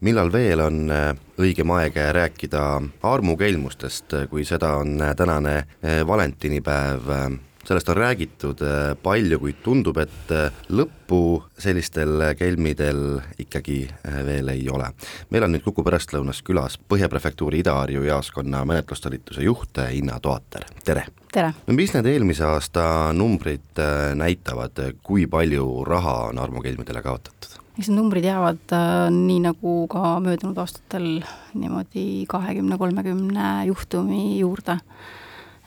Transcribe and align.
millal 0.00 0.32
veel 0.32 0.62
on 0.64 0.80
äh, 0.92 1.12
õigem 1.40 1.70
aeg 1.76 1.98
rääkida 2.16 2.64
armukelmustest, 3.06 4.16
kui 4.30 4.46
seda 4.48 4.76
on 4.80 4.96
äh, 5.00 5.14
tänane 5.16 5.56
äh, 5.60 6.00
valentinipäev 6.06 7.14
sellest 7.60 7.90
on 7.92 7.98
räägitud 8.00 8.62
palju, 9.04 9.36
kuid 9.38 9.58
tundub, 9.62 9.98
et 10.00 10.30
lõppu 10.72 11.18
sellistel 11.60 12.32
kelmidel 12.34 13.20
ikkagi 13.38 13.82
veel 14.26 14.48
ei 14.48 14.64
ole. 14.72 14.88
meil 15.30 15.44
on 15.44 15.52
nüüd 15.54 15.62
Kuku 15.68 15.84
pärastlõunas 15.84 16.40
külas 16.42 16.78
Põhja 16.80 17.10
Prefektuuri 17.12 17.60
Ida-Harju 17.60 18.02
jaoskonna 18.08 18.64
menetlustalituse 18.64 19.44
juht 19.44 19.84
Inna 19.92 20.18
Toater, 20.24 20.66
tere! 20.84 21.04
tere! 21.30 21.52
no 21.68 21.76
mis 21.76 21.94
need 21.94 22.08
eelmise 22.08 22.48
aasta 22.48 23.12
numbrid 23.12 23.84
näitavad, 24.16 24.80
kui 25.04 25.28
palju 25.30 25.84
raha 25.86 26.20
on 26.32 26.40
armukelmidele 26.40 27.04
kaotatud? 27.04 27.59
Eks 27.78 27.88
need 27.88 27.96
numbrid 27.96 28.24
jäävad 28.26 28.72
äh, 28.74 29.08
nii 29.14 29.40
nagu 29.44 29.74
ka 29.90 30.18
möödunud 30.22 30.58
aastatel 30.58 31.22
niimoodi 31.54 32.26
kahekümne, 32.28 32.78
kolmekümne 32.78 33.66
juhtumi 33.66 34.38
juurde. 34.38 34.80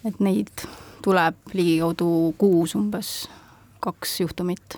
et 0.06 0.20
neid 0.20 0.66
tuleb 1.04 1.36
ligikaudu 1.54 2.36
kuus 2.38 2.76
umbes, 2.76 3.30
kaks 3.80 4.20
juhtumit. 4.20 4.78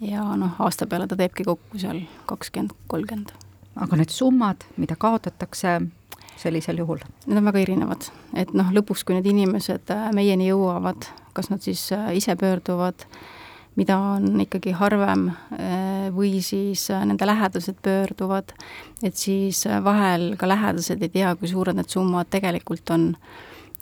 ja 0.00 0.22
noh, 0.36 0.54
aasta 0.58 0.86
peale 0.86 1.06
ta 1.06 1.16
teebki 1.16 1.44
kokku 1.44 1.78
seal 1.78 2.04
kakskümmend, 2.26 2.76
kolmkümmend. 2.86 3.34
aga 3.76 3.96
need 3.96 4.14
summad, 4.14 4.64
mida 4.76 4.96
kaotatakse 4.96 5.80
sellisel 6.36 6.78
juhul? 6.78 7.02
Need 7.26 7.38
on 7.42 7.50
väga 7.50 7.62
erinevad, 7.66 8.10
et 8.34 8.54
noh, 8.54 8.70
lõpuks, 8.70 9.02
kui 9.04 9.18
need 9.18 9.26
inimesed 9.34 9.90
äh, 9.90 10.10
meieni 10.14 10.52
jõuavad, 10.52 11.10
kas 11.34 11.50
nad 11.50 11.62
siis 11.62 11.88
äh, 11.92 12.12
ise 12.16 12.36
pöörduvad 12.38 13.02
äh, 13.02 13.18
mida 13.76 13.96
on 13.98 14.40
ikkagi 14.44 14.74
harvem 14.78 15.28
eh, 15.58 16.10
või 16.14 16.38
siis 16.44 16.86
eh, 16.94 17.02
nende 17.06 17.26
lähedased 17.26 17.80
pöörduvad, 17.82 18.54
et 19.02 19.16
siis 19.18 19.64
eh, 19.66 19.80
vahel 19.84 20.34
ka 20.38 20.48
lähedased 20.48 21.02
ei 21.02 21.10
tea, 21.12 21.34
kui 21.38 21.50
suured 21.50 21.76
need 21.78 21.90
summad 21.90 22.30
tegelikult 22.30 22.94
on. 22.94 23.12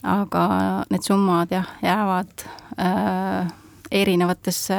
aga 0.02 0.44
need 0.90 1.04
summad 1.06 1.52
jah, 1.54 1.68
jäävad 1.78 2.42
äh, 2.74 3.52
erinevatesse, 3.90 4.78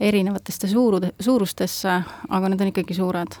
erinevatesse 0.00 0.68
suurude, 0.68 1.12
suurustesse, 1.20 2.00
aga 2.28 2.48
need 2.48 2.64
on 2.64 2.72
ikkagi 2.72 2.96
suured 2.98 3.36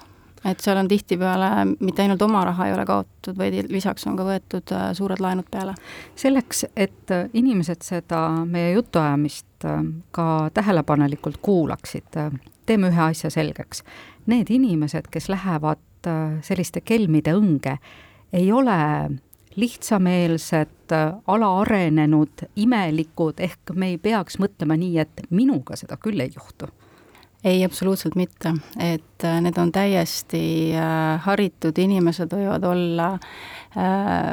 et 0.46 0.62
seal 0.62 0.78
on 0.78 0.86
tihtipeale 0.86 1.48
mitte 1.80 2.04
ainult 2.04 2.22
oma 2.22 2.44
raha 2.46 2.68
ei 2.68 2.76
ole 2.76 2.84
kaotatud, 2.86 3.34
vaid 3.40 3.72
lisaks 3.72 4.06
on 4.06 4.14
ka 4.14 4.22
võetud 4.28 4.74
suured 4.94 5.18
laenud 5.18 5.50
peale. 5.50 5.74
selleks, 6.14 6.64
et 6.76 7.10
inimesed 7.34 7.82
seda 7.82 8.20
meie 8.46 8.76
jutuajamist 8.76 9.47
äh, 9.64 9.82
ka 10.10 10.50
tähelepanelikult 10.54 11.40
kuulaksid, 11.42 12.18
teeme 12.66 12.92
ühe 12.92 13.02
asja 13.10 13.30
selgeks. 13.30 13.82
Need 14.26 14.50
inimesed, 14.50 15.08
kes 15.10 15.28
lähevad 15.28 15.78
selliste 16.46 16.80
kelmide 16.86 17.32
õnge, 17.34 17.72
ei 18.32 18.52
ole 18.52 18.76
lihtsameelsed, 19.58 20.92
alaarenenud, 21.26 22.44
imelikud, 22.56 23.40
ehk 23.42 23.72
me 23.74 23.88
ei 23.94 23.98
peaks 23.98 24.38
mõtlema 24.38 24.76
nii, 24.78 24.98
et 25.02 25.24
minuga 25.34 25.76
seda 25.76 25.98
küll 25.98 26.20
ei 26.22 26.30
juhtu 26.36 26.68
ei, 27.44 27.64
absoluutselt 27.64 28.14
mitte, 28.14 28.52
et 28.82 29.24
äh, 29.24 29.40
need 29.42 29.58
on 29.58 29.70
täiesti 29.72 30.74
äh, 30.74 31.20
haritud 31.22 31.78
inimesed 31.78 32.32
võivad 32.34 32.66
olla 32.66 33.12
äh,, 33.78 34.32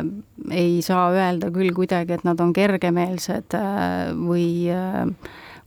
ei 0.51 0.81
saa 0.85 1.09
öelda 1.13 1.51
küll 1.53 1.73
kuidagi, 1.75 2.17
et 2.17 2.25
nad 2.27 2.41
on 2.43 2.53
kergemeelsed 2.55 3.55
äh, 3.57 4.13
või 4.17 4.47
äh,, 4.73 5.05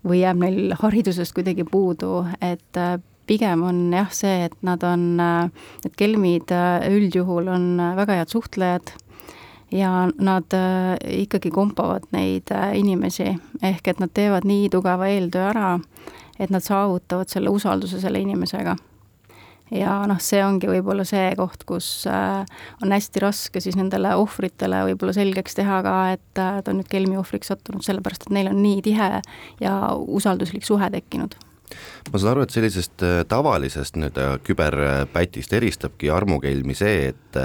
või 0.06 0.22
jääb 0.22 0.38
neil 0.42 0.74
haridusest 0.78 1.34
kuidagi 1.36 1.66
puudu, 1.68 2.22
et 2.44 2.78
äh, 2.78 2.98
pigem 3.28 3.64
on 3.66 3.80
jah 3.92 4.10
see, 4.14 4.46
et 4.48 4.56
nad 4.64 4.82
on, 4.86 5.18
need 5.18 5.96
kelmid 6.00 6.54
üldjuhul 6.88 7.50
on 7.52 7.66
väga 7.98 8.22
head 8.22 8.32
suhtlejad 8.32 8.94
ja 9.74 10.06
nad 10.16 10.54
ikkagi 11.04 11.52
kompavad 11.52 12.06
neid 12.16 12.48
inimesi, 12.78 13.34
ehk 13.60 13.92
et 13.92 14.00
nad 14.00 14.14
teevad 14.16 14.48
nii 14.48 14.70
tugeva 14.72 15.10
eeltöö 15.12 15.50
ära, 15.50 15.74
et 16.40 16.48
nad 16.54 16.64
saavutavad 16.64 17.28
selle 17.28 17.52
usalduse 17.52 18.00
selle 18.00 18.24
inimesega. 18.24 18.78
Ja 19.74 19.94
noh, 20.08 20.20
see 20.22 20.40
ongi 20.44 20.70
võib-olla 20.70 21.04
see 21.08 21.30
koht, 21.38 21.64
kus 21.68 21.88
äh, 22.10 22.44
on 22.84 22.94
hästi 22.94 23.22
raske 23.24 23.62
siis 23.64 23.76
nendele 23.78 24.14
ohvritele 24.20 24.84
võib-olla 24.90 25.14
selgeks 25.16 25.58
teha 25.58 25.80
ka, 25.86 25.96
et 26.16 26.42
äh, 26.42 26.60
ta 26.62 26.72
on 26.72 26.80
nüüd 26.80 26.90
kelmi 26.92 27.18
ohvriks 27.20 27.52
sattunud, 27.52 27.84
sellepärast 27.86 28.28
et 28.28 28.34
neil 28.36 28.52
on 28.52 28.62
nii 28.62 28.82
tihe 28.86 29.10
ja 29.64 29.74
usalduslik 29.98 30.66
suhe 30.66 30.90
tekkinud. 30.94 31.36
Ma 32.08 32.16
saan 32.16 32.32
aru, 32.32 32.46
et 32.46 32.54
sellisest 32.54 33.04
äh, 33.04 33.20
tavalisest 33.28 33.98
nii-öelda 33.98 34.38
küberpätist 34.46 35.52
eristabki 35.58 36.12
armukelmi 36.12 36.76
see, 36.78 37.12
et 37.12 37.42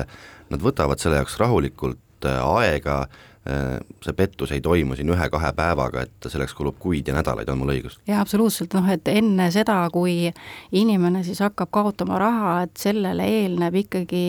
nad 0.53 0.61
võtavad 0.63 1.01
selle 1.01 1.19
jaoks 1.19 1.39
rahulikult 1.41 2.02
aega 2.25 3.03
Äh, 3.49 3.79
see 3.99 4.13
pettus 4.15 4.53
ei 4.55 4.61
toimu 4.63 4.95
siin 4.95 5.09
ühe-kahe 5.11 5.49
päevaga, 5.51 6.05
et 6.05 6.27
selleks 6.31 6.53
kulub 6.55 6.77
kuid 6.79 7.09
ja 7.09 7.15
nädalaid, 7.17 7.49
on 7.51 7.57
mul 7.59 7.73
õigus? 7.73 7.97
jaa, 8.07 8.21
absoluutselt, 8.23 8.71
noh 8.71 8.87
et 8.87 9.09
enne 9.11 9.49
seda, 9.51 9.81
kui 9.91 10.29
inimene 10.71 11.25
siis 11.27 11.41
hakkab 11.43 11.67
kaotama 11.75 12.21
raha, 12.23 12.53
et 12.63 12.79
sellele 12.79 13.25
eelneb 13.27 13.75
ikkagi 13.81 14.23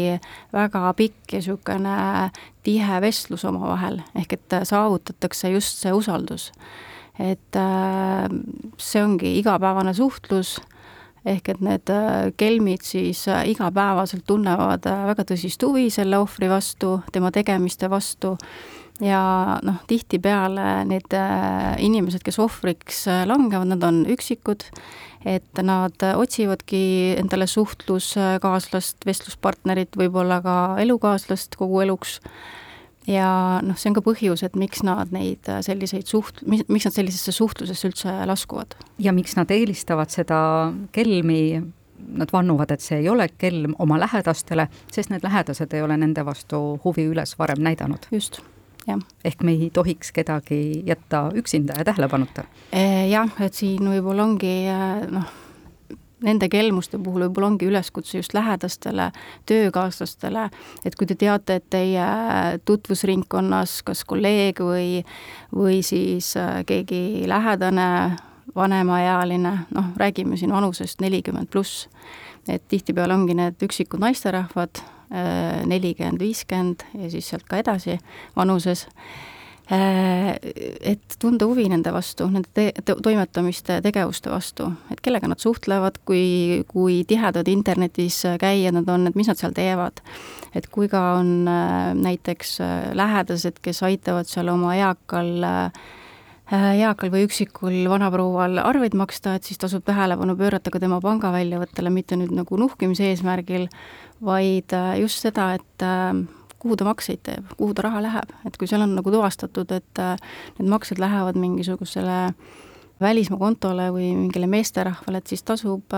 väga 0.51 0.83
pikk 0.99 1.37
ja 1.37 1.45
niisugune 1.45 1.95
tihe 2.67 2.99
vestlus 3.07 3.47
omavahel, 3.47 4.01
ehk 4.19 4.35
et 4.35 4.59
saavutatakse 4.67 5.53
just 5.55 5.79
see 5.87 5.95
usaldus. 5.95 6.51
et 7.15 7.55
äh, 7.55 8.27
see 8.83 9.05
ongi 9.05 9.37
igapäevane 9.39 9.95
suhtlus 9.95 10.57
ehk 11.25 11.49
et 11.55 11.61
need 11.65 11.91
äh, 11.93 12.31
kelmid 12.41 12.85
siis 12.85 13.25
igapäevaselt 13.29 14.27
tunnevad 14.29 14.85
väga 14.85 15.25
tõsist 15.31 15.63
huvi 15.65 15.89
selle 15.93 16.21
ohvri 16.21 16.51
vastu, 16.53 16.99
tema 17.13 17.33
tegemiste 17.35 17.91
vastu. 17.93 18.37
Ja 19.03 19.59
noh, 19.67 19.81
tihtipeale 19.91 20.85
need 20.87 21.17
äh, 21.19 21.73
inimesed, 21.83 22.23
kes 22.23 22.39
ohvriks 22.39 23.07
äh, 23.11 23.25
langevad, 23.27 23.73
nad 23.73 23.83
on 23.83 24.05
üksikud, 24.07 24.69
et 25.27 25.63
nad 25.65 26.05
otsivadki 26.15 26.85
endale 27.19 27.49
suhtluskaaslast, 27.51 29.03
vestluspartnerit, 29.09 29.97
võib-olla 29.99 30.39
ka 30.45 30.59
elukaaslast 30.85 31.57
kogu 31.59 31.81
eluks, 31.83 32.21
ja 33.07 33.61
noh, 33.65 33.77
see 33.79 33.91
on 33.91 33.99
ka 33.99 34.05
põhjus, 34.05 34.45
et 34.47 34.57
miks 34.59 34.83
nad 34.87 35.13
neid 35.15 35.49
äh, 35.51 35.61
selliseid 35.65 36.09
suht-, 36.11 36.43
miks 36.47 36.89
nad 36.89 36.95
sellisesse 36.95 37.35
suhtlusesse 37.35 37.91
üldse 37.91 38.15
laskuvad. 38.31 38.77
ja 38.99 39.13
miks 39.13 39.37
nad 39.37 39.51
eelistavad 39.51 40.13
seda 40.15 40.39
kelmi 40.93 41.63
nad 42.15 42.33
vannuvad, 42.33 42.75
et 42.75 42.85
see 42.85 42.99
ei 43.01 43.09
ole 43.09 43.29
kelm 43.39 43.75
oma 43.81 43.97
lähedastele, 44.01 44.69
sest 44.93 45.13
need 45.13 45.25
lähedased 45.25 45.73
ei 45.73 45.83
ole 45.83 45.97
nende 45.97 46.25
vastu 46.27 46.81
huvi 46.85 47.07
üles 47.11 47.39
varem 47.39 47.63
näidanud. 47.65 48.11
just 48.13 48.41
jah. 48.87 49.01
ehk 49.25 49.43
me 49.43 49.53
ei 49.53 49.71
tohiks 49.73 50.13
kedagi 50.13 50.83
jätta 50.87 51.31
üksinda 51.35 51.79
ja 51.79 51.85
tähelepanuta. 51.85 52.45
Eh, 52.73 53.09
jah, 53.11 53.31
et 53.41 53.55
siin 53.55 53.89
võib-olla 53.89 54.29
ongi 54.29 54.55
eh, 54.69 55.07
noh, 55.11 55.33
nende 56.25 56.49
kelmuste 56.53 56.99
puhul 56.99 57.27
võib-olla 57.27 57.53
ongi 57.53 57.69
üleskutse 57.69 58.19
just 58.19 58.35
lähedastele, 58.37 59.11
töökaaslastele, 59.49 60.49
et 60.85 60.97
kui 60.99 61.09
te 61.09 61.17
teate, 61.21 61.61
et 61.61 61.67
teie 61.73 62.07
tutvusringkonnas 62.65 63.81
kas 63.87 64.05
kolleeg 64.09 64.63
või, 64.65 65.03
või 65.55 65.83
siis 65.87 66.35
eh, 66.41 66.63
keegi 66.69 67.25
lähedane, 67.31 67.89
vanemaealine, 68.55 69.53
noh, 69.75 69.93
räägime 69.99 70.37
siin 70.39 70.53
vanusest 70.53 71.01
nelikümmend 71.03 71.49
pluss, 71.51 71.89
et 72.49 72.63
tihtipeale 72.69 73.15
ongi 73.17 73.35
need 73.35 73.63
üksikud 73.65 74.03
naisterahvad, 74.05 74.83
nelikümmend, 75.67 76.21
viiskümmend 76.21 76.85
ja 76.99 77.09
siis 77.11 77.29
sealt 77.31 77.47
ka 77.49 77.61
edasi 77.63 77.99
vanuses, 78.37 78.87
et 79.71 81.15
tunda 81.19 81.47
huvi 81.49 81.65
nende 81.73 81.89
vastu, 81.95 82.27
nende 82.29 82.51
te-, 82.53 82.73
toimetamiste, 82.85 83.79
tegevuste 83.85 84.29
vastu, 84.29 84.69
et 84.93 85.01
kellega 85.01 85.31
nad 85.31 85.41
suhtlevad, 85.41 86.03
kui, 86.05 86.65
kui 86.69 86.99
tihedad 87.09 87.49
internetis 87.49 88.21
käijad 88.41 88.77
nad 88.77 88.91
on, 88.93 89.09
et 89.09 89.17
mis 89.17 89.31
nad 89.31 89.41
seal 89.41 89.57
teevad. 89.57 90.05
et 90.55 90.69
kui 90.71 90.87
ka 90.89 91.17
on 91.19 91.49
äh, 91.49 91.95
näiteks 91.97 92.61
äh, 92.61 92.93
lähedased, 92.95 93.57
kes 93.63 93.83
aitavad 93.83 94.29
seal 94.31 94.53
oma 94.53 94.77
eakal 94.77 95.33
äh, 95.43 95.85
eakal 96.53 97.11
või 97.11 97.25
üksikul 97.25 97.77
vanaproual 97.89 98.61
arveid 98.61 98.95
maksta, 98.95 99.35
et 99.35 99.49
siis 99.49 99.59
tasub 99.59 99.85
tähelepanu 99.87 100.37
pöörata 100.37 100.71
ka 100.71 100.81
tema 100.83 101.01
pangaväljavõttele, 101.01 101.91
mitte 101.91 102.19
nüüd 102.21 102.35
nagu 102.37 102.59
nuhkimise 102.61 103.09
eesmärgil, 103.11 103.69
vaid 104.25 104.75
äh, 104.77 104.99
just 105.01 105.25
seda, 105.25 105.55
et 105.57 105.85
äh, 105.85 106.13
kuhu 106.65 106.77
ta 106.81 106.89
makseid 106.89 107.23
teeb, 107.27 107.55
kuhu 107.59 107.77
ta 107.77 107.87
raha 107.87 108.03
läheb, 108.05 108.37
et 108.49 108.59
kui 108.61 108.69
seal 108.71 108.85
on 108.87 108.95
nagu 108.97 109.13
tuvastatud, 109.13 109.71
et 109.77 110.03
äh, 110.03 110.15
need 110.59 110.71
maksed 110.73 111.01
lähevad 111.03 111.39
mingisugusele 111.41 112.21
välismaa 113.05 113.41
kontole 113.41 113.91
või 113.93 114.13
mingile 114.17 114.49
meesterahvale, 114.49 115.21
et 115.21 115.33
siis 115.33 115.43
tasub 115.45 115.93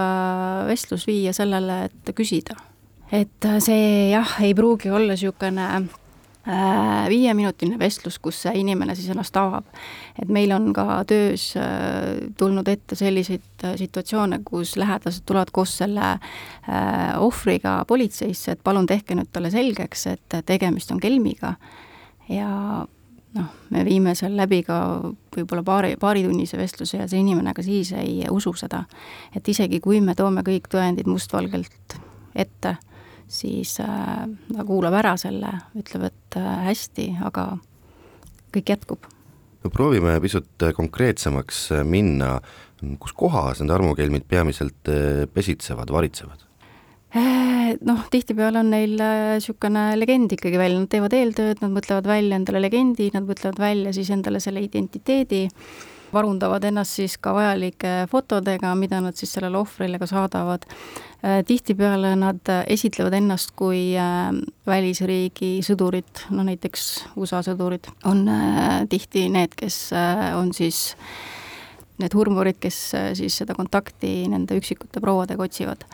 vestlus 0.66 1.04
viia 1.06 1.34
sellele, 1.36 1.84
et 1.90 2.14
küsida. 2.16 2.56
et 3.12 3.46
see 3.62 4.10
jah, 4.10 4.38
ei 4.42 4.54
pruugi 4.58 4.90
olla 4.90 5.14
niisugune 5.14 5.68
äh, 5.76 5.88
viieminutiline 7.08 7.78
vestlus, 7.78 8.20
kus 8.22 8.38
see 8.44 8.52
inimene 8.60 8.94
siis 8.94 9.10
ennast 9.10 9.36
avab. 9.36 9.64
et 10.22 10.28
meil 10.28 10.52
on 10.54 10.72
ka 10.72 11.02
töös 11.08 11.48
äh, 11.58 12.28
tulnud 12.38 12.68
ette 12.68 12.94
selliseid 12.94 13.66
situatsioone, 13.76 14.40
kus 14.44 14.76
lähedased 14.76 15.26
tulevad 15.26 15.50
koos 15.52 15.78
selle 15.78 16.16
ohvriga 17.18 17.84
politseisse, 17.88 18.52
et 18.52 18.62
palun 18.64 18.86
tehke 18.86 19.14
nüüd 19.18 19.32
talle 19.32 19.50
selgeks, 19.50 20.06
et 20.06 20.38
tegemist 20.46 20.90
on 20.94 21.00
kelmiga 21.02 21.56
ja 22.28 22.86
noh, 23.36 23.52
me 23.70 23.84
viime 23.86 24.14
seal 24.18 24.36
läbi 24.38 24.62
ka 24.66 24.78
võib-olla 25.36 25.64
paari, 25.66 25.94
paaritunnise 26.00 26.58
vestluse 26.58 27.00
ja 27.00 27.06
see 27.10 27.20
inimene 27.22 27.54
ka 27.56 27.64
siis 27.66 27.92
ei 27.96 28.24
usu 28.30 28.54
seda. 28.56 28.84
et 29.34 29.48
isegi, 29.48 29.80
kui 29.80 30.00
me 30.00 30.14
toome 30.14 30.44
kõik 30.46 30.70
tõendid 30.72 31.08
mustvalgelt 31.10 31.98
ette, 32.34 32.76
siis 33.28 33.78
äh, 33.82 34.24
ta 34.26 34.66
kuulab 34.66 34.94
ära 35.00 35.16
selle, 35.20 35.52
ütleb, 35.78 36.08
et 36.10 36.38
äh, 36.38 36.52
hästi, 36.70 37.10
aga 37.26 37.48
kõik 38.54 38.74
jätkub. 38.74 39.10
no 39.64 39.70
proovime 39.74 40.14
pisut 40.22 40.66
konkreetsemaks 40.76 41.68
minna, 41.84 42.36
kus 43.00 43.14
kohas 43.16 43.62
need 43.62 43.72
armukelmid 43.74 44.26
peamiselt 44.28 44.90
äh, 44.92 45.24
pesitsevad, 45.32 45.90
varitsevad? 45.92 46.46
Äh, 47.16 47.76
noh, 47.86 48.02
tihtipeale 48.12 48.60
on 48.60 48.72
neil 48.74 48.96
niisugune 48.98 49.92
äh, 49.92 49.98
legend 49.98 50.34
ikkagi 50.36 50.58
välja, 50.60 50.80
nad 50.82 50.90
teevad 50.92 51.14
eeltööd, 51.16 51.62
nad 51.62 51.72
mõtlevad 51.72 52.08
välja 52.10 52.40
endale 52.40 52.60
legendi, 52.64 53.08
nad 53.14 53.28
mõtlevad 53.28 53.60
välja 53.62 53.94
siis 53.96 54.10
endale 54.12 54.42
selle 54.42 54.64
identiteedi, 54.64 55.46
varundavad 56.12 56.64
ennast 56.64 56.98
siis 56.98 57.16
ka 57.22 57.32
vajalike 57.36 57.92
fotodega, 58.10 58.74
mida 58.78 59.00
nad 59.04 59.16
siis 59.18 59.32
sellele 59.36 59.58
ohvrile 59.58 60.00
ka 60.02 60.08
saadavad. 60.10 60.66
Äh, 61.24 61.40
tihtipeale 61.46 62.14
nad 62.18 62.52
esitlevad 62.66 63.16
ennast 63.18 63.54
kui 63.58 63.94
välisriigi 64.66 65.56
sõdurit, 65.66 66.26
no 66.30 66.44
näiteks 66.46 66.84
USA 67.16 67.42
sõdurid. 67.46 67.88
On 68.06 68.26
tihti 68.90 69.26
need, 69.32 69.56
kes 69.58 69.90
on 70.36 70.52
siis 70.56 70.96
need 72.00 72.14
hurmurid, 72.14 72.60
kes 72.60 72.78
siis 73.16 73.40
seda 73.40 73.56
kontakti 73.56 74.26
nende 74.28 74.58
üksikute 74.58 75.00
prouadega 75.00 75.46
otsivad. 75.48 75.86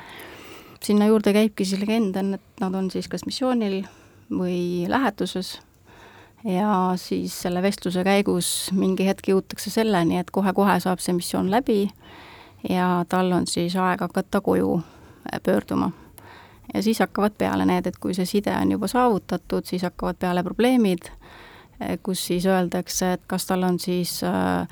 Sinna 0.83 1.07
juurde 1.07 1.31
käibki 1.35 1.65
siis 1.65 1.81
legend 1.81 2.17
on, 2.19 2.35
et 2.35 2.63
nad 2.63 2.75
on 2.75 2.91
siis 2.91 3.07
kas 3.09 3.23
missioonil 3.29 3.85
või 4.33 4.89
lähetuses 4.91 5.61
ja 6.45 6.93
siis 6.97 7.35
selle 7.43 7.63
vestluse 7.63 8.05
käigus 8.05 8.71
mingi 8.75 9.07
hetk 9.07 9.29
jõutakse 9.29 9.71
selleni, 9.71 10.19
et 10.19 10.31
kohe-kohe 10.31 10.79
saab 10.83 11.03
see 11.03 11.15
missioon 11.17 11.51
läbi 11.51 11.87
ja 12.69 13.05
tal 13.09 13.33
on 13.33 13.47
siis 13.47 13.77
aeg 13.77 14.01
hakata 14.01 14.41
koju 14.41 14.77
äh, 14.79 15.41
pöörduma. 15.43 15.91
ja 16.75 16.83
siis 16.83 16.99
hakkavad 16.99 17.33
peale 17.39 17.67
need, 17.67 17.87
et 17.87 17.99
kui 17.99 18.15
see 18.15 18.27
side 18.27 18.55
on 18.57 18.71
juba 18.73 18.89
saavutatud, 18.89 19.67
siis 19.67 19.83
hakkavad 19.83 20.17
peale 20.19 20.43
probleemid, 20.43 21.11
äh, 21.83 21.99
kus 22.03 22.27
siis 22.27 22.47
öeldakse, 22.47 23.13
et 23.13 23.23
kas 23.27 23.47
tal 23.47 23.63
on 23.63 23.79
siis 23.79 24.23
äh, 24.25 24.67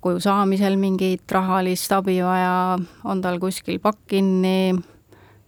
koju 0.00 0.20
saamisel 0.20 0.76
mingit 0.76 1.30
rahalist 1.32 1.92
abi 1.92 2.20
vaja, 2.22 2.78
on 3.04 3.22
tal 3.22 3.38
kuskil 3.38 3.78
pakk 3.82 4.06
kinni, 4.06 4.74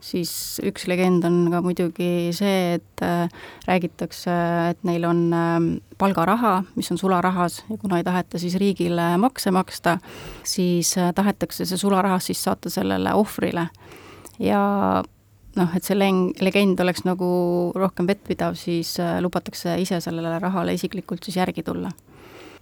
siis 0.01 0.33
üks 0.67 0.87
legend 0.91 1.25
on 1.29 1.39
ka 1.53 1.61
muidugi 1.65 2.31
see, 2.37 2.79
et 2.79 3.05
äh, 3.05 3.29
räägitakse, 3.69 4.35
et 4.73 4.83
neil 4.89 5.05
on 5.09 5.23
äh, 5.37 5.59
palgaraha, 6.01 6.61
mis 6.77 6.91
on 6.93 7.01
sularahas 7.01 7.61
ja 7.69 7.79
kuna 7.81 8.01
ei 8.01 8.07
taheta 8.07 8.41
siis 8.41 8.57
riigile 8.61 9.13
makse 9.21 9.53
maksta, 9.55 9.99
siis 10.45 10.97
äh, 10.99 11.13
tahetakse 11.15 11.69
see 11.69 11.81
sularahas 11.81 12.31
siis 12.31 12.43
saata 12.45 12.73
sellele 12.73 13.15
ohvrile. 13.15 13.69
ja 14.41 14.61
noh, 15.57 15.75
et 15.77 15.85
see 15.85 15.99
legend 16.41 16.81
oleks 16.81 17.05
nagu 17.05 17.31
rohkem 17.77 18.09
vettpidav, 18.09 18.57
siis 18.59 18.97
äh, 19.01 19.19
lubatakse 19.23 19.77
ise 19.83 20.01
sellele 20.01 20.39
rahale 20.39 20.75
isiklikult 20.79 21.25
siis 21.27 21.41
järgi 21.41 21.67
tulla 21.67 21.93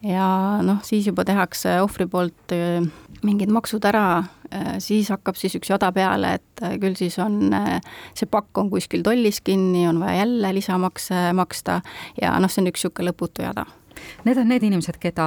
ja 0.02 0.26
noh, 0.62 0.80
siis 0.86 1.06
juba 1.08 1.24
tehakse 1.26 1.78
ohvri 1.82 2.06
poolt 2.10 2.54
äh, 2.54 2.84
mingid 3.26 3.50
maksud 3.54 3.84
ära, 3.88 4.22
äh, 4.52 4.76
siis 4.82 5.10
hakkab 5.12 5.38
siis 5.38 5.56
üks 5.58 5.72
jada 5.72 5.90
peale, 5.94 6.36
et 6.38 6.62
äh, 6.62 6.76
küll 6.80 6.96
siis 6.98 7.18
on, 7.22 7.50
see 8.18 8.30
pakk 8.30 8.62
on 8.62 8.70
kuskil 8.70 9.02
tollis 9.06 9.42
kinni, 9.44 9.86
on 9.90 10.00
vaja 10.02 10.22
jälle 10.22 10.54
lisamakse 10.60 11.28
maksta 11.36 11.80
ja 12.20 12.36
noh, 12.38 12.50
see 12.50 12.62
on 12.62 12.72
üks 12.72 12.84
niisugune 12.84 13.10
lõputu 13.10 13.46
jada. 13.46 13.66
Need 14.22 14.38
on 14.38 14.46
need 14.46 14.62
inimesed, 14.62 14.94
keda 15.02 15.24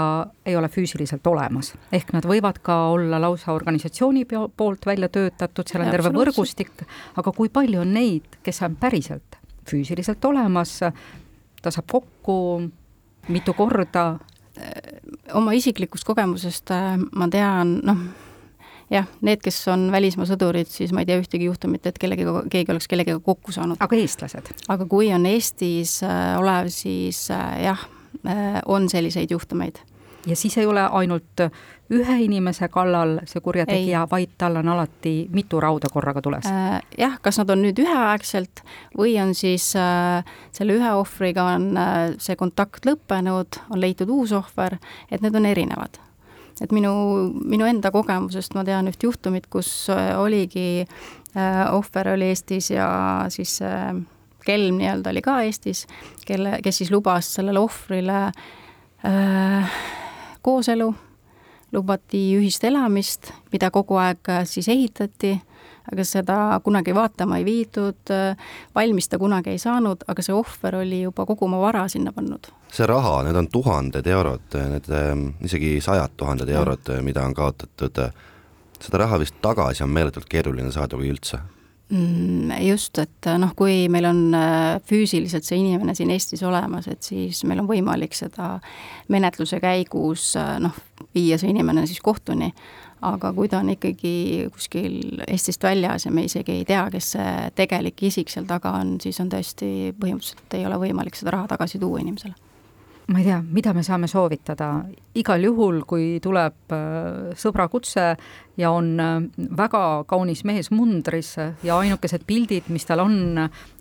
ei 0.47 0.55
ole 0.55 0.69
füüsiliselt 0.71 1.25
olemas, 1.27 1.73
ehk 1.91 2.13
nad 2.15 2.23
võivad 2.23 2.61
ka 2.63 2.77
olla 2.93 3.19
lausa 3.19 3.51
organisatsiooni 3.51 4.23
poolt 4.55 4.87
välja 4.87 5.09
töötatud, 5.11 5.67
seal 5.67 5.83
on 5.83 5.91
terve 5.91 6.13
võrgustik, 6.15 6.85
aga 7.19 7.33
kui 7.35 7.51
palju 7.51 7.83
on 7.83 7.91
neid, 7.97 8.39
kes 8.45 8.63
on 8.63 8.79
päriselt 8.79 9.35
füüsiliselt 9.67 10.23
olemas, 10.25 10.77
ta 11.61 11.73
saab 11.73 11.91
kokku 11.91 12.37
mitu 13.27 13.53
korda 13.53 14.05
oma 15.37 15.53
isiklikust 15.55 16.07
kogemusest 16.07 16.73
äh, 16.75 16.95
ma 16.97 17.27
tean, 17.31 17.77
noh, 17.87 18.01
jah, 18.91 19.07
need, 19.25 19.41
kes 19.43 19.61
on 19.71 19.87
välismaa 19.93 20.27
sõdurid, 20.29 20.69
siis 20.71 20.93
ma 20.95 21.03
ei 21.03 21.09
tea 21.09 21.21
ühtegi 21.21 21.47
juhtumit, 21.47 21.85
et 21.87 21.99
kellegagi, 22.01 22.49
keegi 22.51 22.73
oleks 22.73 22.89
kellegagi 22.91 23.23
kokku 23.25 23.55
saanud. 23.55 23.79
aga 23.79 23.99
eestlased? 23.99 24.51
aga 24.67 24.89
kui 24.91 25.11
on 25.15 25.27
Eestis 25.29 25.99
äh, 26.07 26.35
olev, 26.39 26.71
siis 26.73 27.27
jah, 27.31 27.87
on 28.67 28.89
selliseid 28.91 29.31
juhtumeid 29.31 29.79
ja 30.25 30.35
siis 30.35 30.57
ei 30.57 30.65
ole 30.65 30.81
ainult 30.81 31.45
ühe 31.91 32.17
inimese 32.23 32.69
kallal 32.71 33.17
see 33.27 33.41
kurjategija, 33.43 34.05
vaid 34.11 34.35
tal 34.39 34.59
on 34.61 34.69
alati 34.73 35.15
mitu 35.33 35.59
rauda 35.59 35.89
korraga 35.91 36.21
tules 36.23 36.47
äh,? 36.47 36.77
jah, 36.97 37.17
kas 37.21 37.41
nad 37.41 37.51
on 37.51 37.63
nüüd 37.65 37.81
üheaegselt 37.83 38.63
või 38.97 39.17
on 39.21 39.33
siis 39.37 39.71
äh, 39.79 40.21
selle 40.55 40.77
ühe 40.79 40.93
ohvriga 40.97 41.49
on 41.57 41.71
äh, 41.77 41.97
see 42.21 42.37
kontakt 42.39 42.87
lõppenud, 42.87 43.59
on 43.69 43.81
leitud 43.81 44.11
uus 44.13 44.31
ohver, 44.35 44.77
et 45.11 45.25
need 45.25 45.35
on 45.35 45.49
erinevad. 45.49 45.99
et 46.61 46.71
minu, 46.71 46.93
minu 47.33 47.67
enda 47.67 47.91
kogemusest 47.91 48.55
ma 48.55 48.63
tean 48.67 48.87
üht 48.91 49.03
juhtumit, 49.03 49.49
kus 49.51 49.89
äh, 49.91 50.13
oligi 50.19 50.85
äh,, 50.85 51.65
ohver 51.75 52.13
oli 52.15 52.31
Eestis 52.31 52.71
ja 52.71 52.87
siis 53.29 53.59
äh, 53.65 53.95
kelm 54.45 54.79
nii-öelda 54.79 55.11
oli 55.11 55.21
ka 55.25 55.41
Eestis, 55.43 55.87
kelle, 56.25 56.59
kes 56.63 56.83
siis 56.83 56.91
lubas 56.93 57.33
sellele 57.35 57.59
ohvrile 57.59 58.29
äh, 59.05 59.81
kooselu, 60.41 60.89
lubati 61.71 62.21
ühist 62.37 62.63
elamist, 62.67 63.31
mida 63.51 63.71
kogu 63.71 63.97
aeg 64.01 64.29
äh, 64.29 64.43
siis 64.49 64.67
ehitati, 64.71 65.35
aga 65.91 66.05
seda 66.05 66.37
kunagi 66.63 66.95
vaatama 66.95 67.39
ei 67.39 67.45
viidud, 67.47 68.01
äh, 68.11 68.35
valmis 68.75 69.09
ta 69.09 69.19
kunagi 69.21 69.53
ei 69.53 69.61
saanud, 69.61 70.03
aga 70.07 70.25
see 70.25 70.35
ohver 70.35 70.81
oli 70.81 71.03
juba 71.05 71.25
kogu 71.29 71.47
oma 71.47 71.61
vara 71.61 71.87
sinna 71.91 72.11
pannud. 72.11 72.51
see 72.71 72.87
raha, 72.87 73.21
need 73.27 73.35
on 73.35 73.47
tuhanded 73.51 74.07
eurod, 74.07 74.59
need 74.71 74.91
ähm, 74.95 75.25
isegi 75.43 75.79
sajad 75.81 76.17
tuhanded 76.17 76.49
eurod, 76.49 76.93
mida 77.01 77.25
on 77.25 77.33
kaotatud, 77.33 78.03
seda 78.79 79.01
raha 79.05 79.19
vist 79.19 79.41
tagasi 79.41 79.83
on 79.83 79.91
meeletult 79.91 80.29
keeruline 80.29 80.71
saada, 80.71 80.95
kui 80.95 81.11
üldse 81.11 81.41
just, 81.91 82.97
et 82.97 83.27
äh, 83.27 83.37
noh, 83.41 83.51
kui 83.57 83.87
meil 83.91 84.05
on 84.07 84.21
äh, 84.37 84.77
füüsiliselt 84.87 85.47
see 85.47 85.59
inimene 85.59 85.95
siin 85.97 86.11
Eestis 86.13 86.43
olemas, 86.47 86.87
et 86.87 87.03
siis 87.03 87.43
meil 87.49 87.59
on 87.63 87.67
võimalik 87.69 88.15
seda 88.15 88.53
menetluse 89.11 89.59
käigus 89.63 90.31
äh, 90.39 90.55
noh, 90.63 90.77
viia 91.15 91.39
see 91.41 91.51
inimene 91.51 91.83
siis 91.89 91.99
kohtuni, 92.03 92.51
aga 93.07 93.33
kui 93.35 93.49
ta 93.51 93.59
on 93.59 93.73
ikkagi 93.73 94.13
kuskil 94.53 95.23
Eestist 95.27 95.63
väljas 95.63 96.07
ja 96.07 96.13
me 96.15 96.27
isegi 96.29 96.61
ei 96.61 96.69
tea, 96.69 96.85
kes 96.93 97.11
see 97.17 97.33
tegelik 97.57 98.05
isik 98.07 98.31
seal 98.31 98.47
taga 98.47 98.77
on, 98.79 98.95
siis 99.03 99.19
on 99.23 99.31
tõesti 99.33 99.91
põhimõtteliselt 99.99 100.57
ei 100.59 100.69
ole 100.69 100.79
võimalik 100.85 101.19
seda 101.19 101.35
raha 101.35 101.51
tagasi 101.55 101.81
tuua 101.81 101.99
inimesele 102.03 102.50
ma 103.11 103.19
ei 103.19 103.25
tea, 103.25 103.39
mida 103.43 103.73
me 103.75 103.83
saame 103.83 104.07
soovitada, 104.09 104.69
igal 105.19 105.43
juhul, 105.43 105.81
kui 105.87 106.19
tuleb 106.23 106.75
äh, 106.75 107.31
sõbra 107.39 107.67
kutse 107.71 108.05
ja 108.59 108.71
on 108.71 108.93
äh, 109.01 109.17
väga 109.57 109.81
kaunis 110.09 110.45
mees 110.47 110.71
mundris 110.71 111.33
ja 111.39 111.79
ainukesed 111.79 112.23
pildid, 112.27 112.69
mis 112.71 112.87
tal 112.87 113.03
on 113.03 113.17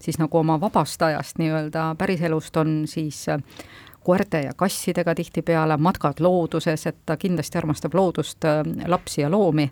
siis 0.00 0.18
nagu 0.20 0.40
oma 0.40 0.58
vabast 0.60 1.02
ajast 1.06 1.38
nii-öelda 1.42 1.92
päriselust, 2.00 2.56
on 2.60 2.82
siis 2.90 3.22
äh, 3.30 3.42
koerte 4.04 4.42
ja 4.48 4.56
kassidega 4.56 5.14
tihtipeale, 5.14 5.76
matkad 5.76 6.22
looduses, 6.24 6.86
et 6.88 7.04
ta 7.06 7.18
kindlasti 7.20 7.60
armastab 7.60 7.94
loodust, 7.94 8.48
lapsi 8.88 9.20
ja 9.22 9.30
loomi 9.30 9.68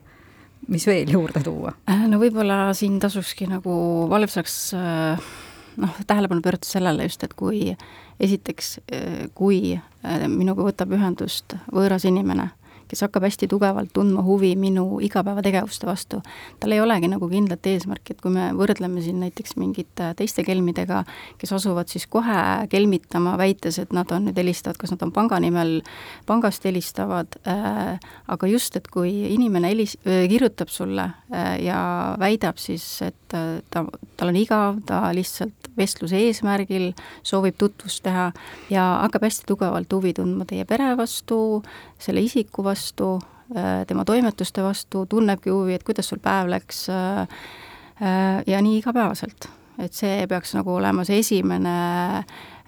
mis 0.69 0.85
veel 0.87 1.09
juurde 1.09 1.41
tuua? 1.41 1.73
no 2.11 2.19
võib-olla 2.21 2.75
siin 2.77 2.99
tasukski 3.01 3.47
nagu 3.49 3.73
valvsaks 4.11 4.57
noh, 5.79 5.97
tähelepanu 6.07 6.43
pöörata 6.45 6.69
sellele 6.69 7.09
just, 7.09 7.25
et 7.25 7.35
kui 7.39 7.77
esiteks, 8.21 8.79
kui 9.39 9.61
äh, 9.79 10.29
minuga 10.29 10.67
võtab 10.67 10.95
ühendust 10.97 11.55
võõras 11.73 12.07
inimene, 12.09 12.51
kes 12.89 13.05
hakkab 13.05 13.27
hästi 13.27 13.49
tugevalt 13.53 13.91
tundma 13.93 14.23
huvi 14.25 14.55
minu 14.57 14.99
igapäevategevuste 15.05 15.87
vastu. 15.87 16.23
tal 16.61 16.73
ei 16.73 16.81
olegi 16.81 17.09
nagu 17.09 17.29
kindlat 17.29 17.67
eesmärki, 17.67 18.15
et 18.15 18.23
kui 18.25 18.33
me 18.33 18.49
võrdleme 18.57 19.03
siin 19.05 19.21
näiteks 19.21 19.57
mingite 19.61 20.13
teiste 20.17 20.45
kelmidega, 20.45 21.03
kes 21.39 21.53
asuvad 21.53 21.93
siis 21.93 22.07
kohe 22.07 22.67
kelmitama, 22.73 23.37
väites, 23.39 23.79
et 23.79 23.93
nad 23.93 24.11
on 24.13 24.29
nüüd 24.29 24.41
helistavad, 24.41 24.81
kas 24.81 24.95
nad 24.95 25.05
on 25.05 25.13
panga 25.13 25.41
nimel, 25.45 25.83
pangast 26.27 26.65
helistavad 26.65 27.39
äh,, 27.49 27.99
aga 28.29 28.51
just, 28.51 28.77
et 28.81 28.89
kui 28.89 29.13
inimene 29.35 29.73
helis- 29.75 29.99
äh,, 30.07 30.25
kirjutab 30.31 30.73
sulle 30.73 31.11
äh, 31.29 31.59
ja 31.65 32.17
väidab 32.21 32.59
siis, 32.59 32.87
et 33.05 33.37
äh, 33.37 33.61
ta, 33.71 33.85
tal 34.17 34.33
on 34.33 34.41
igav, 34.41 34.81
ta 34.89 35.05
lihtsalt 35.13 35.58
vestluse 35.79 36.19
eesmärgil, 36.29 36.91
soovib 37.27 37.59
tutvust 37.59 38.03
teha 38.07 38.31
ja 38.73 38.87
hakkab 39.05 39.27
hästi 39.29 39.49
tugevalt 39.49 39.93
huvi 39.93 40.15
tundma 40.17 40.47
teie 40.49 40.67
pere 40.69 40.93
vastu, 40.99 41.63
selle 42.03 42.25
isiku 42.25 42.65
vastu, 42.67 43.15
äh, 43.55 43.85
tema 43.89 44.05
toimetuste 44.09 44.65
vastu, 44.65 45.07
tunnebki 45.07 45.55
huvi, 45.55 45.79
et 45.79 45.87
kuidas 45.87 46.11
sul 46.11 46.23
päev 46.23 46.51
läks 46.53 46.87
äh, 46.93 47.41
ja 48.47 48.61
nii 48.63 48.79
igapäevaselt. 48.83 49.51
et 49.79 49.95
see 49.95 50.27
peaks 50.27 50.57
nagu 50.59 50.73
olema 50.75 51.05
see 51.07 51.21
esimene 51.23 51.75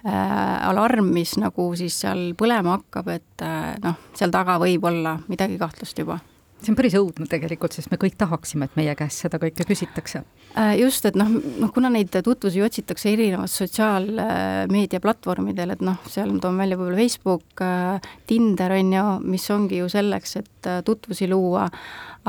alarm, 0.01 1.11
mis 1.13 1.35
nagu 1.37 1.67
siis 1.77 1.99
seal 2.01 2.31
põlema 2.39 2.79
hakkab, 2.79 3.11
et 3.13 3.43
noh, 3.83 3.99
seal 4.17 4.31
taga 4.33 4.55
võib 4.63 4.87
olla 4.89 5.17
midagi 5.27 5.59
kahtlast 5.61 5.99
juba 5.99 6.17
see 6.61 6.71
on 6.73 6.77
päris 6.77 6.95
õudne 6.97 7.25
tegelikult, 7.29 7.73
sest 7.75 7.91
me 7.91 7.97
kõik 8.01 8.17
tahaksime, 8.19 8.67
et 8.67 8.75
meie 8.79 8.93
käest 8.97 9.25
seda 9.25 9.39
kõike 9.41 9.65
küsitakse. 9.67 10.23
Äh, 10.53 10.73
just, 10.81 11.05
et 11.09 11.17
noh, 11.19 11.29
noh 11.31 11.71
kuna 11.73 11.89
neid 11.93 12.13
tutvusi 12.25 12.61
otsitakse 12.63 13.11
erinevat 13.13 13.51
sotsiaalmeedia 13.51 15.01
platvormidel, 15.03 15.75
et 15.75 15.85
noh, 15.85 15.97
seal 16.11 16.33
ma 16.33 16.41
toon 16.43 16.59
välja 16.61 16.77
võib-olla 16.79 16.99
Facebook, 17.01 17.63
äh, 17.65 18.11
Tinder 18.29 18.75
on 18.77 18.93
ju, 18.97 19.07
mis 19.33 19.47
ongi 19.53 19.81
ju 19.81 19.89
selleks, 19.91 20.37
et 20.43 20.69
äh, 20.69 20.83
tutvusi 20.85 21.29
luua, 21.31 21.65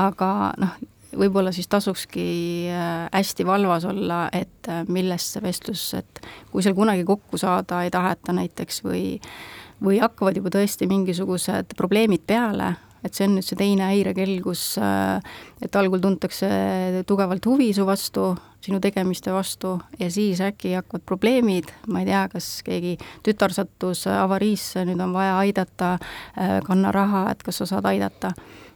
aga 0.01 0.29
noh, 0.61 0.79
võib-olla 1.13 1.51
siis 1.53 1.67
tasukski 1.69 2.23
hästi 3.13 3.45
valvas 3.45 3.83
olla, 3.85 4.23
et 4.33 4.65
millest 4.89 5.35
see 5.35 5.43
vestlus, 5.43 5.83
et 5.99 6.23
kui 6.49 6.65
seal 6.65 6.73
kunagi 6.73 7.05
kokku 7.05 7.37
saada 7.37 7.83
ei 7.85 7.91
taheta 7.93 8.33
näiteks 8.33 8.81
või 8.81 9.19
või 9.83 9.99
hakkavad 10.01 10.37
juba 10.39 10.49
tõesti 10.53 10.87
mingisugused 10.89 11.75
probleemid 11.77 12.23
peale, 12.25 12.71
et 13.03 13.13
see 13.13 13.27
on 13.27 13.37
nüüd 13.37 13.45
see 13.45 13.59
teine 13.59 13.89
häirekell, 13.91 14.37
kus 14.43 14.77
äh, 14.81 15.19
et 15.63 15.75
algul 15.79 16.01
tuntakse 16.03 16.49
tugevalt 17.09 17.45
huvi 17.49 17.71
su 17.75 17.85
vastu, 17.87 18.31
sinu 18.63 18.79
tegemiste 18.83 19.33
vastu 19.35 19.75
ja 19.99 20.09
siis 20.11 20.41
äkki 20.43 20.73
hakkavad 20.77 21.05
probleemid, 21.07 21.71
ma 21.91 22.03
ei 22.03 22.09
tea, 22.09 22.23
kas 22.31 22.49
keegi 22.65 22.95
tütar 23.25 23.55
sattus 23.55 24.05
avariisse, 24.07 24.85
nüüd 24.87 25.03
on 25.03 25.15
vaja 25.15 25.37
aidata, 25.41 25.95
äh, 26.37 26.59
kanna 26.67 26.93
raha, 26.95 27.27
et 27.33 27.43
kas 27.43 27.61
sa 27.61 27.69
saad 27.75 27.89
aidata. 27.91 28.33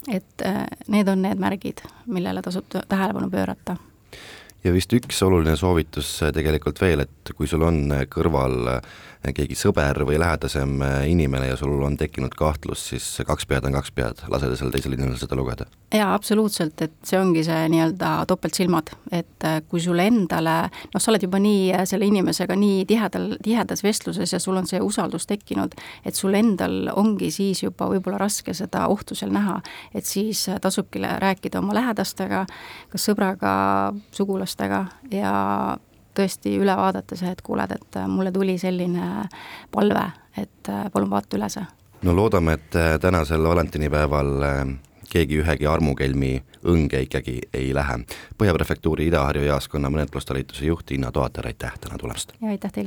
et 0.07 0.41
äh, 0.45 0.63
need 0.87 1.07
on 1.11 1.21
need 1.21 1.39
märgid, 1.39 1.81
millele 2.05 2.41
tasub 2.41 2.69
tähelepanu 2.71 3.29
pöörata 3.29 3.75
ja 4.63 4.71
vist 4.71 4.93
üks 4.93 5.19
oluline 5.23 5.55
soovitus 5.59 6.07
tegelikult 6.33 6.79
veel, 6.81 7.03
et 7.03 7.31
kui 7.35 7.47
sul 7.47 7.63
on 7.67 7.91
kõrval 8.11 8.79
keegi 9.35 9.55
sõber 9.57 10.03
või 10.07 10.19
lähedasem 10.21 10.79
inimene 11.07 11.51
ja 11.51 11.57
sul 11.59 11.81
on 11.83 11.97
tekkinud 11.97 12.35
kahtlus, 12.37 12.87
siis 12.91 13.05
kaks 13.27 13.47
pead 13.49 13.65
on 13.67 13.77
kaks 13.77 13.91
pead, 13.91 14.23
lase 14.31 14.49
sellel 14.55 14.73
teisel 14.73 14.95
inimesel 14.95 15.25
seda 15.25 15.37
lugeda. 15.39 15.67
jaa, 15.93 16.13
absoluutselt, 16.13 16.81
et 16.81 16.93
see 17.07 17.19
ongi 17.19 17.43
see 17.47 17.67
nii-öelda 17.71 18.11
topeltsilmad, 18.27 18.91
et 19.11 19.45
äh, 19.47 19.59
kui 19.69 19.81
sulle 19.83 20.07
endale, 20.07 20.55
noh, 20.93 21.01
sa 21.03 21.11
oled 21.11 21.23
juba 21.23 21.39
nii 21.41 21.71
äh, 21.75 21.85
selle 21.89 22.07
inimesega 22.09 22.57
nii 22.59 22.85
tihedal, 22.89 23.29
tihedas 23.43 23.83
vestluses 23.85 24.33
ja 24.33 24.39
sul 24.43 24.59
on 24.59 24.67
see 24.69 24.81
usaldus 24.83 25.27
tekkinud, 25.29 25.75
et 26.05 26.15
sul 26.15 26.35
endal 26.37 26.91
ongi 26.95 27.31
siis 27.33 27.63
juba 27.63 27.89
võib-olla 27.91 28.19
raske 28.21 28.55
seda 28.57 28.87
ohtu 28.91 29.15
seal 29.17 29.33
näha, 29.35 29.59
et 29.95 30.05
siis 30.05 30.47
äh, 30.51 30.61
tasubki 30.63 31.01
rääkida 31.03 31.61
oma 31.63 31.75
lähedastega, 31.77 32.45
kas 32.91 33.09
sõbraga, 33.09 33.53
sugulastega 34.15 34.85
ja 35.11 35.33
tõesti 36.17 36.55
üle 36.59 36.75
vaadata 36.77 37.17
see, 37.19 37.31
et 37.31 37.43
kuuled, 37.45 37.73
et 37.73 37.99
äh, 37.99 38.07
mulle 38.09 38.31
tuli 38.35 38.57
selline 38.61 39.27
palve, 39.73 40.05
et 40.37 40.71
äh, 40.71 40.87
palun 40.93 41.11
vaata 41.13 41.37
üle 41.37 41.49
see. 41.53 41.65
no 42.01 42.15
loodame, 42.15 42.57
et 42.57 42.75
äh, 42.75 42.97
tänasel 43.01 43.43
valentinipäeval 43.43 44.35
keegi 45.07 45.39
ühegi 45.41 45.67
armukelmi 45.67 46.33
õnge 46.67 46.99
ikkagi 47.05 47.37
ei 47.55 47.71
lähe. 47.75 48.01
Põhja 48.37 48.53
Prefektuuri 48.57 49.07
Ida-Harju 49.07 49.45
jaoskonna 49.47 49.89
menetlustalituse 49.93 50.67
juht 50.67 50.91
Inna 50.91 51.11
Toater, 51.11 51.47
aitäh 51.47 51.77
täna 51.81 51.97
tulemast! 51.97 52.35
ja 52.41 52.51
aitäh 52.53 52.71
teile! 52.71 52.85